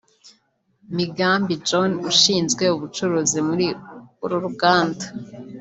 Migambi 0.95 1.53
John 1.67 1.91
ushinzwe 2.11 2.63
ubucuruzi 2.75 3.39
muri 3.47 3.67
uru 4.23 4.35
ruganda 4.45 5.05